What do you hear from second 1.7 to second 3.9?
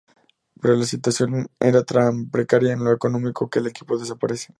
tan precaria en lo económico que el